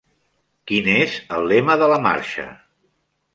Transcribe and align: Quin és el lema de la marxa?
Quin 0.71 0.89
és 0.93 1.17
el 1.37 1.45
lema 1.51 1.77
de 1.83 1.91
la 1.93 2.01
marxa? 2.07 2.47